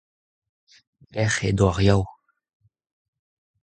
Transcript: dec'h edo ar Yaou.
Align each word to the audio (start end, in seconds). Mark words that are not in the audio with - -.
dec'h 1.13 1.41
edo 1.49 1.65
ar 1.71 1.79
Yaou. 1.85 2.03